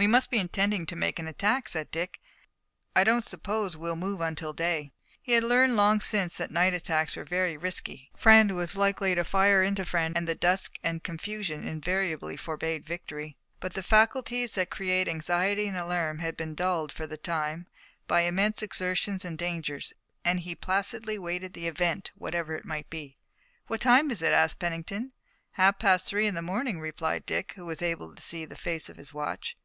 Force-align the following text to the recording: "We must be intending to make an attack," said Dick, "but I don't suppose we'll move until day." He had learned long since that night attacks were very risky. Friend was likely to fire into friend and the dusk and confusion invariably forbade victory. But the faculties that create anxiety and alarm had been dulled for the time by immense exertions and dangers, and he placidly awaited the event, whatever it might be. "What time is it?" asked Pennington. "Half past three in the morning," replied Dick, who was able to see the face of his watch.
"We 0.00 0.06
must 0.06 0.30
be 0.30 0.38
intending 0.38 0.86
to 0.86 0.96
make 0.96 1.18
an 1.18 1.26
attack," 1.28 1.68
said 1.68 1.90
Dick, 1.90 2.22
"but 2.94 3.02
I 3.02 3.04
don't 3.04 3.22
suppose 3.22 3.76
we'll 3.76 3.96
move 3.96 4.22
until 4.22 4.54
day." 4.54 4.92
He 5.20 5.32
had 5.32 5.44
learned 5.44 5.76
long 5.76 6.00
since 6.00 6.32
that 6.38 6.50
night 6.50 6.72
attacks 6.72 7.16
were 7.16 7.24
very 7.26 7.58
risky. 7.58 8.10
Friend 8.16 8.56
was 8.56 8.78
likely 8.78 9.14
to 9.14 9.24
fire 9.24 9.62
into 9.62 9.84
friend 9.84 10.16
and 10.16 10.26
the 10.26 10.34
dusk 10.34 10.78
and 10.82 11.02
confusion 11.04 11.68
invariably 11.68 12.38
forbade 12.38 12.86
victory. 12.86 13.36
But 13.60 13.74
the 13.74 13.82
faculties 13.82 14.54
that 14.54 14.70
create 14.70 15.06
anxiety 15.06 15.66
and 15.66 15.76
alarm 15.76 16.20
had 16.20 16.34
been 16.34 16.54
dulled 16.54 16.92
for 16.92 17.06
the 17.06 17.18
time 17.18 17.66
by 18.08 18.22
immense 18.22 18.62
exertions 18.62 19.22
and 19.26 19.36
dangers, 19.36 19.92
and 20.24 20.40
he 20.40 20.54
placidly 20.54 21.16
awaited 21.16 21.52
the 21.52 21.66
event, 21.68 22.10
whatever 22.14 22.56
it 22.56 22.64
might 22.64 22.88
be. 22.88 23.18
"What 23.66 23.82
time 23.82 24.10
is 24.10 24.22
it?" 24.22 24.32
asked 24.32 24.58
Pennington. 24.60 25.12
"Half 25.50 25.78
past 25.78 26.06
three 26.06 26.26
in 26.26 26.34
the 26.36 26.40
morning," 26.40 26.80
replied 26.80 27.26
Dick, 27.26 27.52
who 27.54 27.66
was 27.66 27.82
able 27.82 28.14
to 28.14 28.22
see 28.22 28.46
the 28.46 28.56
face 28.56 28.88
of 28.88 28.96
his 28.96 29.12
watch. 29.12 29.58